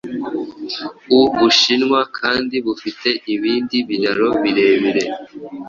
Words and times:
U 1.17 1.19
Bushinwa 1.37 1.99
kandi 2.17 2.55
bufite 2.65 3.09
ibindi 3.33 3.77
biraro 3.89 4.27
birebire 4.41 5.03